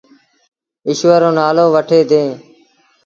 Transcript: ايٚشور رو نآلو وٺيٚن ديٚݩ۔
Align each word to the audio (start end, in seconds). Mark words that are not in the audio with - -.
ايٚشور 0.87 1.19
رو 1.23 1.29
نآلو 1.37 1.65
وٺيٚن 1.73 2.07
ديٚݩ۔ 2.09 2.33